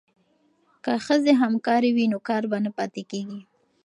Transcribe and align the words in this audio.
که 0.83 0.93
ښځې 1.05 1.33
همکارې 1.41 1.89
وي 1.95 2.05
نو 2.11 2.17
کار 2.27 2.43
به 2.51 2.57
نه 2.65 2.71
پاتې 2.77 3.01
کیږي. 3.11 3.41